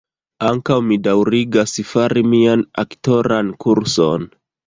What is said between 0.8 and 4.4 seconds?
mi daŭrigas fari mian aktoran kurson